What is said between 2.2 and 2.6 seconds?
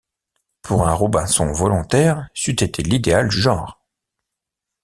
c’eût